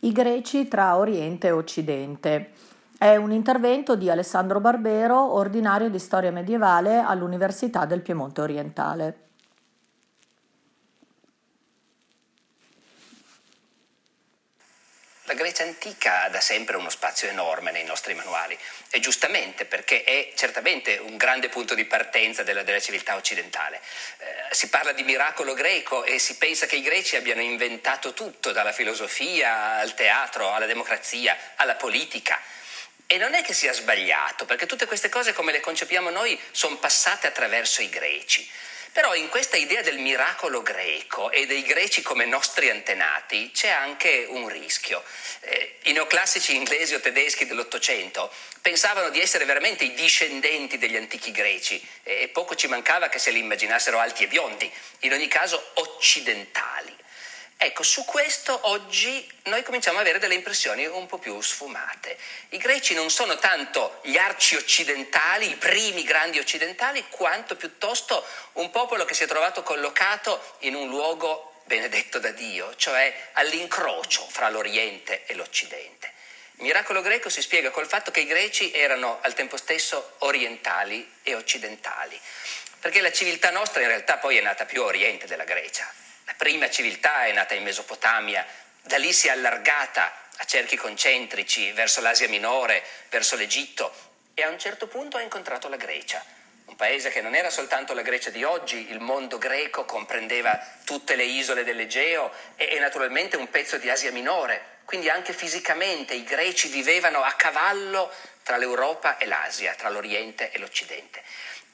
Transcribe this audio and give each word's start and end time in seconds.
I 0.00 0.12
greci 0.12 0.68
tra 0.68 0.96
Oriente 0.96 1.46
e 1.46 1.52
Occidente. 1.52 2.50
È 2.98 3.16
un 3.16 3.32
intervento 3.32 3.96
di 3.96 4.10
Alessandro 4.10 4.60
Barbero, 4.60 5.34
ordinario 5.34 5.88
di 5.88 5.98
storia 5.98 6.30
medievale 6.30 6.98
all'Università 6.98 7.86
del 7.86 8.02
Piemonte 8.02 8.42
Orientale. 8.42 9.20
La 15.26 15.34
Grecia 15.34 15.64
antica 15.64 16.22
ha 16.22 16.28
da 16.28 16.40
sempre 16.40 16.76
uno 16.76 16.88
spazio 16.88 17.28
enorme 17.28 17.72
nei 17.72 17.82
nostri 17.82 18.14
manuali 18.14 18.56
e 18.90 19.00
giustamente 19.00 19.64
perché 19.64 20.04
è 20.04 20.30
certamente 20.36 20.98
un 20.98 21.16
grande 21.16 21.48
punto 21.48 21.74
di 21.74 21.84
partenza 21.84 22.44
della, 22.44 22.62
della 22.62 22.78
civiltà 22.78 23.16
occidentale. 23.16 23.80
Eh, 24.18 24.54
si 24.54 24.68
parla 24.68 24.92
di 24.92 25.02
miracolo 25.02 25.52
greco 25.52 26.04
e 26.04 26.20
si 26.20 26.36
pensa 26.36 26.66
che 26.66 26.76
i 26.76 26.82
greci 26.82 27.16
abbiano 27.16 27.40
inventato 27.40 28.12
tutto, 28.12 28.52
dalla 28.52 28.70
filosofia 28.70 29.78
al 29.78 29.94
teatro, 29.94 30.52
alla 30.52 30.66
democrazia, 30.66 31.36
alla 31.56 31.74
politica. 31.74 32.40
E 33.08 33.18
non 33.18 33.34
è 33.34 33.42
che 33.42 33.52
sia 33.52 33.72
sbagliato, 33.72 34.44
perché 34.44 34.66
tutte 34.66 34.86
queste 34.86 35.08
cose 35.08 35.32
come 35.32 35.50
le 35.50 35.60
concepiamo 35.60 36.08
noi 36.10 36.40
sono 36.52 36.76
passate 36.76 37.26
attraverso 37.26 37.82
i 37.82 37.88
greci. 37.88 38.48
Però 38.96 39.14
in 39.14 39.28
questa 39.28 39.58
idea 39.58 39.82
del 39.82 39.98
miracolo 39.98 40.62
greco 40.62 41.30
e 41.30 41.44
dei 41.44 41.60
greci 41.60 42.00
come 42.00 42.24
nostri 42.24 42.70
antenati 42.70 43.50
c'è 43.52 43.68
anche 43.68 44.24
un 44.26 44.48
rischio. 44.48 45.04
Eh, 45.40 45.80
I 45.82 45.92
neoclassici 45.92 46.56
inglesi 46.56 46.94
o 46.94 47.00
tedeschi 47.00 47.44
dell'Ottocento 47.44 48.32
pensavano 48.62 49.10
di 49.10 49.20
essere 49.20 49.44
veramente 49.44 49.84
i 49.84 49.92
discendenti 49.92 50.78
degli 50.78 50.96
antichi 50.96 51.30
greci 51.30 51.86
e 52.04 52.28
poco 52.28 52.54
ci 52.54 52.68
mancava 52.68 53.10
che 53.10 53.18
se 53.18 53.32
li 53.32 53.40
immaginassero 53.40 53.98
alti 53.98 54.24
e 54.24 54.28
biondi, 54.28 54.72
in 55.00 55.12
ogni 55.12 55.28
caso 55.28 55.62
occidentali. 55.74 56.96
Ecco, 57.58 57.82
su 57.82 58.04
questo 58.04 58.68
oggi 58.68 59.26
noi 59.44 59.62
cominciamo 59.62 59.96
ad 59.96 60.04
avere 60.04 60.18
delle 60.18 60.34
impressioni 60.34 60.84
un 60.84 61.06
po' 61.06 61.16
più 61.16 61.40
sfumate. 61.40 62.18
I 62.50 62.58
greci 62.58 62.92
non 62.92 63.10
sono 63.10 63.38
tanto 63.38 64.00
gli 64.02 64.18
arci 64.18 64.56
occidentali, 64.56 65.48
i 65.48 65.56
primi 65.56 66.04
grandi 66.04 66.38
occidentali, 66.38 67.06
quanto 67.08 67.56
piuttosto 67.56 68.22
un 68.54 68.70
popolo 68.70 69.06
che 69.06 69.14
si 69.14 69.24
è 69.24 69.26
trovato 69.26 69.62
collocato 69.62 70.56
in 70.60 70.74
un 70.74 70.88
luogo 70.88 71.62
benedetto 71.64 72.18
da 72.18 72.30
Dio, 72.30 72.76
cioè 72.76 73.30
all'incrocio 73.32 74.26
fra 74.28 74.50
l'Oriente 74.50 75.24
e 75.24 75.34
l'Occidente. 75.34 76.12
Il 76.56 76.64
miracolo 76.64 77.00
greco 77.00 77.30
si 77.30 77.40
spiega 77.40 77.70
col 77.70 77.88
fatto 77.88 78.10
che 78.10 78.20
i 78.20 78.26
greci 78.26 78.70
erano 78.70 79.18
al 79.22 79.32
tempo 79.32 79.56
stesso 79.56 80.16
orientali 80.18 81.10
e 81.22 81.34
occidentali, 81.34 82.20
perché 82.80 83.00
la 83.00 83.12
civiltà 83.12 83.50
nostra 83.50 83.80
in 83.80 83.88
realtà 83.88 84.18
poi 84.18 84.36
è 84.36 84.42
nata 84.42 84.66
più 84.66 84.82
a 84.82 84.86
oriente 84.86 85.26
della 85.26 85.44
Grecia 85.44 86.04
la 86.26 86.34
prima 86.36 86.68
civiltà 86.68 87.26
è 87.26 87.32
nata 87.32 87.54
in 87.54 87.62
Mesopotamia, 87.62 88.44
da 88.82 88.98
lì 88.98 89.12
si 89.12 89.28
è 89.28 89.30
allargata 89.30 90.12
a 90.38 90.44
cerchi 90.44 90.76
concentrici 90.76 91.70
verso 91.72 92.00
l'Asia 92.00 92.28
minore, 92.28 92.82
verso 93.08 93.36
l'Egitto 93.36 93.92
e 94.34 94.42
a 94.42 94.48
un 94.48 94.58
certo 94.58 94.88
punto 94.88 95.16
ha 95.16 95.22
incontrato 95.22 95.68
la 95.68 95.76
Grecia. 95.76 96.22
Un 96.66 96.74
paese 96.74 97.10
che 97.10 97.22
non 97.22 97.36
era 97.36 97.48
soltanto 97.48 97.94
la 97.94 98.02
Grecia 98.02 98.30
di 98.30 98.42
oggi, 98.42 98.90
il 98.90 98.98
mondo 98.98 99.38
greco 99.38 99.84
comprendeva 99.84 100.60
tutte 100.84 101.14
le 101.14 101.22
isole 101.22 101.62
dell'Egeo 101.62 102.32
e, 102.56 102.70
e 102.72 102.78
naturalmente 102.80 103.36
un 103.36 103.48
pezzo 103.48 103.78
di 103.78 103.88
Asia 103.88 104.10
minore, 104.10 104.80
quindi 104.84 105.08
anche 105.08 105.32
fisicamente 105.32 106.14
i 106.14 106.24
greci 106.24 106.68
vivevano 106.68 107.22
a 107.22 107.32
cavallo 107.34 108.12
tra 108.42 108.56
l'Europa 108.56 109.16
e 109.16 109.26
l'Asia, 109.26 109.74
tra 109.74 109.90
l'Oriente 109.90 110.50
e 110.50 110.58
l'Occidente. 110.58 111.22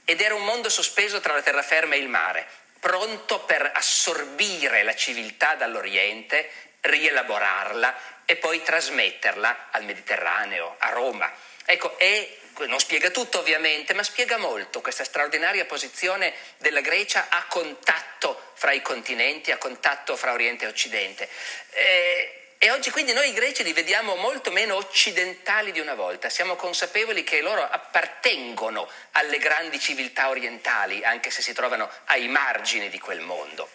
Ed 0.05 0.20
era 0.20 0.34
un 0.34 0.45
mondo 0.45 0.69
sospeso 0.69 1.20
tra 1.20 1.33
la 1.33 1.42
terraferma 1.42 1.95
e 1.95 1.98
il 1.98 2.08
mare, 2.08 2.47
pronto 2.83 3.45
per 3.45 3.71
assorbire 3.73 4.83
la 4.83 4.97
civiltà 4.97 5.55
dall'Oriente, 5.55 6.51
rielaborarla 6.81 7.97
e 8.25 8.35
poi 8.35 8.61
trasmetterla 8.61 9.69
al 9.71 9.85
Mediterraneo, 9.85 10.75
a 10.79 10.89
Roma. 10.89 11.33
Ecco, 11.65 11.97
è, 11.97 12.29
non 12.67 12.81
spiega 12.81 13.11
tutto 13.11 13.39
ovviamente, 13.39 13.95
ma 13.95 14.03
spiega 14.03 14.37
molto 14.37 14.81
questa 14.81 15.05
straordinaria 15.05 15.65
posizione 15.65 16.35
della 16.57 16.81
Grecia 16.81 17.27
a 17.29 17.45
contatto 17.45 18.51
fra 18.55 18.73
i 18.73 18.83
continenti, 18.83 19.53
a 19.53 19.59
contatto 19.59 20.17
fra 20.17 20.33
Oriente 20.33 20.65
e 20.65 20.69
Occidente. 20.69 21.29
Eh, 21.71 22.42
e 22.64 22.70
oggi 22.70 22.92
quindi 22.92 23.12
noi 23.12 23.33
greci 23.33 23.64
li 23.64 23.73
vediamo 23.73 24.14
molto 24.14 24.52
meno 24.52 24.77
occidentali 24.77 25.73
di 25.73 25.80
una 25.80 25.96
volta, 25.96 26.28
siamo 26.28 26.55
consapevoli 26.55 27.24
che 27.24 27.40
loro 27.40 27.61
appartengono 27.61 28.89
alle 29.14 29.39
grandi 29.39 29.80
civiltà 29.80 30.28
orientali, 30.28 31.02
anche 31.02 31.33
se 31.33 31.42
si 31.42 31.52
trovano 31.55 31.90
ai 32.05 32.28
margini 32.28 32.89
di 32.89 33.00
quel 33.00 33.18
mondo. 33.18 33.68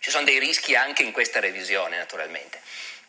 Ci 0.00 0.10
sono 0.10 0.24
dei 0.24 0.40
rischi 0.40 0.74
anche 0.74 1.04
in 1.04 1.12
questa 1.12 1.38
revisione, 1.38 1.98
naturalmente. 1.98 2.60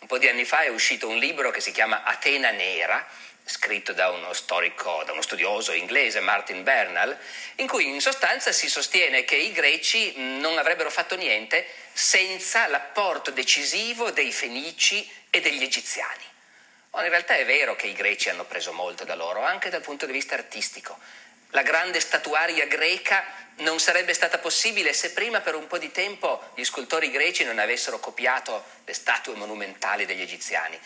Un 0.01 0.07
po' 0.07 0.19
di 0.19 0.27
anni 0.27 0.45
fa 0.45 0.59
è 0.59 0.67
uscito 0.67 1.07
un 1.07 1.17
libro 1.17 1.49
che 1.49 1.61
si 1.61 1.71
chiama 1.71 2.03
Atena 2.03 2.51
Nera, 2.51 3.03
scritto 3.43 3.93
da 3.93 4.11
uno 4.11 4.33
storico, 4.33 5.01
da 5.03 5.13
uno 5.13 5.23
studioso 5.23 5.71
inglese, 5.73 6.19
Martin 6.19 6.61
Bernal, 6.61 7.17
in 7.55 7.67
cui 7.67 7.87
in 7.87 8.01
sostanza 8.01 8.51
si 8.51 8.69
sostiene 8.69 9.23
che 9.23 9.35
i 9.35 9.51
greci 9.51 10.13
non 10.37 10.59
avrebbero 10.59 10.91
fatto 10.91 11.15
niente 11.15 11.65
senza 11.93 12.67
l'apporto 12.67 13.31
decisivo 13.31 14.11
dei 14.11 14.31
fenici 14.31 15.09
e 15.29 15.41
degli 15.41 15.63
egiziani. 15.63 16.23
in 16.95 17.09
realtà 17.09 17.35
è 17.35 17.45
vero 17.45 17.75
che 17.75 17.87
i 17.87 17.93
greci 17.93 18.29
hanno 18.29 18.45
preso 18.45 18.73
molto 18.73 19.03
da 19.03 19.15
loro, 19.15 19.43
anche 19.43 19.69
dal 19.69 19.81
punto 19.81 20.05
di 20.05 20.11
vista 20.11 20.35
artistico. 20.35 20.97
La 21.49 21.63
grande 21.63 21.99
statuaria 21.99 22.65
greca 22.65 23.23
non 23.57 23.79
sarebbe 23.79 24.13
stata 24.13 24.39
possibile 24.39 24.93
se 24.93 25.11
prima 25.11 25.41
per 25.41 25.55
un 25.55 25.67
po' 25.67 25.77
di 25.77 25.91
tempo 25.91 26.41
gli 26.55 26.63
scultori 26.63 27.11
greci 27.11 27.43
non 27.43 27.59
avessero 27.59 27.99
copiato 27.99 28.63
le 28.85 28.93
statue 28.93 29.35
monumentali 29.35 30.05
degli 30.05 30.21
egiziani 30.21 30.79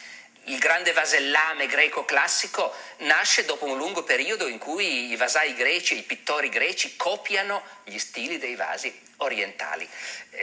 il 0.46 0.60
grande 0.60 0.92
vasellame 0.92 1.68
greco 1.68 2.06
classico 2.06 2.76
nasce 2.98 3.46
dopo 3.46 3.66
un 3.66 3.78
lungo 3.78 4.04
periodo 4.04 4.48
in 4.48 4.58
cui 4.58 5.12
i 5.12 5.16
vasai 5.16 5.54
greci, 5.56 5.98
i 5.98 6.04
pittori 6.04 6.50
greci 6.50 6.96
copiano 6.96 7.64
gli 7.84 7.98
stili 7.98 8.38
dei 8.38 8.56
vasi 8.56 8.94
orientali. 9.18 9.88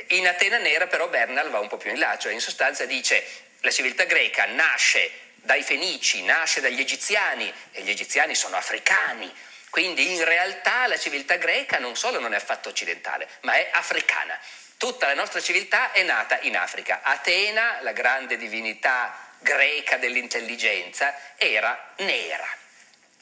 In 0.09 0.27
Atena 0.27 0.59
Nera 0.59 0.87
però 0.87 1.09
Bernal 1.09 1.51
va 1.51 1.61
un 1.61 1.69
po' 1.69 1.77
più 1.77 1.91
in 1.91 1.99
là, 1.99 2.17
cioè 2.19 2.33
in 2.33 2.41
sostanza 2.41 2.85
dice 2.85 3.25
la 3.61 3.71
civiltà 3.71 4.05
greca 4.05 4.47
nasce 4.47 5.11
dai 5.35 5.63
fenici, 5.63 6.23
nasce 6.23 6.61
dagli 6.61 6.81
egiziani 6.81 7.53
e 7.73 7.83
gli 7.83 7.91
egiziani 7.91 8.35
sono 8.35 8.57
africani. 8.57 9.33
Quindi 9.71 10.13
in 10.13 10.25
realtà 10.25 10.87
la 10.87 10.99
civiltà 10.99 11.37
greca 11.37 11.79
non 11.79 11.97
solo 11.97 12.21
non 12.21 12.35
è 12.35 12.37
affatto 12.37 12.69
occidentale, 12.69 13.29
ma 13.43 13.55
è 13.55 13.71
africana. 13.73 14.39
Tutta 14.77 15.07
la 15.07 15.15
nostra 15.15 15.41
civiltà 15.41 15.93
è 15.93 16.03
nata 16.03 16.41
in 16.41 16.57
Africa. 16.57 17.01
Atena, 17.03 17.79
la 17.83 17.93
grande 17.93 18.37
divinità 18.37 19.17
greca 19.43 19.97
dell'intelligenza 19.99 21.15
era 21.37 21.93
nera. 21.99 22.47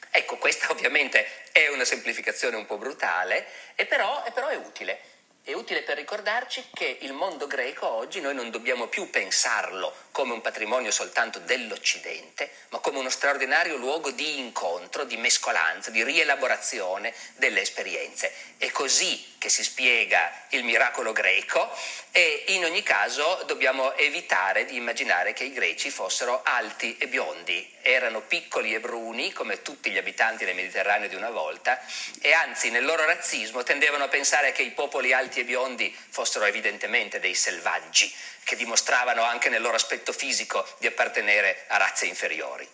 Ecco, 0.09 0.37
questa 0.37 0.71
ovviamente 0.71 1.25
è 1.51 1.67
una 1.67 1.85
semplificazione 1.85 2.55
un 2.55 2.65
po' 2.65 2.77
brutale, 2.77 3.45
e 3.75 3.85
però, 3.85 4.23
e 4.25 4.31
però 4.31 4.47
è 4.47 4.55
utile. 4.55 4.99
È 5.43 5.53
utile 5.53 5.81
per 5.81 5.97
ricordarci 5.97 6.69
che 6.71 6.99
il 7.01 7.13
mondo 7.13 7.47
greco 7.47 7.87
oggi 7.87 8.21
noi 8.21 8.35
non 8.35 8.51
dobbiamo 8.51 8.87
più 8.87 9.09
pensarlo 9.09 9.91
come 10.11 10.33
un 10.33 10.41
patrimonio 10.41 10.91
soltanto 10.91 11.39
dell'Occidente, 11.39 12.51
ma 12.69 12.79
come 12.79 12.99
uno 12.99 13.09
straordinario 13.09 13.77
luogo 13.77 14.11
di 14.11 14.39
incontro, 14.39 15.05
di 15.05 15.17
mescolanza, 15.17 15.89
di 15.89 16.03
rielaborazione 16.03 17.13
delle 17.35 17.61
esperienze. 17.61 18.33
È 18.57 18.69
così 18.71 19.29
che 19.37 19.49
si 19.49 19.63
spiega 19.63 20.31
il 20.49 20.63
miracolo 20.63 21.13
greco 21.13 21.75
e 22.11 22.43
in 22.49 22.65
ogni 22.65 22.83
caso 22.83 23.43
dobbiamo 23.47 23.95
evitare 23.95 24.65
di 24.65 24.75
immaginare 24.75 25.33
che 25.33 25.45
i 25.45 25.53
greci 25.53 25.89
fossero 25.89 26.41
alti 26.43 26.95
e 26.97 27.07
biondi, 27.07 27.67
erano 27.81 28.21
piccoli 28.21 28.73
e 28.73 28.79
bruni 28.79 29.31
come 29.31 29.61
tutti 29.61 29.89
gli 29.89 29.97
abitanti 29.97 30.45
del 30.45 30.55
Mediterraneo 30.55 31.07
di 31.07 31.15
una 31.15 31.31
volta 31.31 31.79
e 32.21 32.33
anzi 32.33 32.69
nel 32.69 32.85
loro 32.85 33.05
razzismo 33.05 33.63
tendevano 33.63 34.03
a 34.03 34.09
pensare 34.09 34.51
che 34.51 34.61
i 34.61 34.71
popoli 34.71 35.13
alti 35.13 35.39
e 35.39 35.45
biondi 35.45 35.95
fossero 36.09 36.45
evidentemente 36.45 37.19
dei 37.19 37.33
selvaggi 37.33 38.13
che 38.43 38.55
dimostravano 38.55 39.23
anche 39.23 39.49
nel 39.49 39.61
loro 39.61 39.75
aspetto 39.75 40.00
fisico 40.11 40.67
di 40.79 40.87
appartenere 40.87 41.65
a 41.67 41.77
razze 41.77 42.07
inferiori. 42.07 42.67